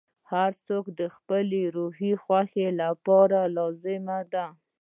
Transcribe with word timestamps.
•هر 0.31 0.51
څوک 0.67 0.85
د 0.99 1.01
خپل 1.15 1.45
روحي 1.75 2.11
خوښۍ 2.23 2.67
لپاره 2.81 3.39
لازمه 3.55 4.19
ده. 4.33 4.45